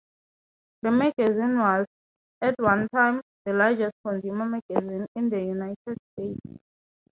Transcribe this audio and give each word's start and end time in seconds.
The 0.81 0.89
magazine 0.89 1.59
was, 1.59 1.85
at 2.41 2.55
one 2.57 2.87
time, 2.89 3.21
the 3.45 3.53
largest 3.53 3.93
consumer 4.03 4.45
magazine 4.49 5.05
in 5.15 5.29
the 5.29 5.39
United 5.39 5.97
States. 6.13 6.41